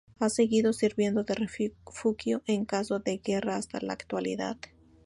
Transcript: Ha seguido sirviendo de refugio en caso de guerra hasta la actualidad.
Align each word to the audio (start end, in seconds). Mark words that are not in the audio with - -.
Ha 0.19 0.29
seguido 0.29 0.73
sirviendo 0.73 1.23
de 1.23 1.35
refugio 1.35 2.41
en 2.47 2.65
caso 2.65 2.97
de 2.97 3.19
guerra 3.19 3.55
hasta 3.57 3.79
la 3.81 3.93
actualidad. 3.93 4.57